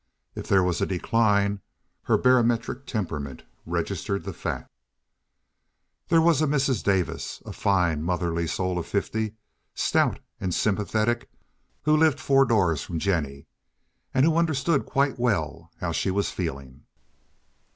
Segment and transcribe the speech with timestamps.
[0.33, 1.61] If there was a decline
[2.05, 4.67] her barometric temperament registered the fact.
[6.07, 6.83] There was a Mrs.
[6.83, 9.35] Davis, a fine, motherly soul of fifty,
[9.75, 11.29] stout and sympathetic,
[11.83, 13.45] who lived four doors from Jennie,
[14.11, 16.87] and who understood quite well how she was feeling.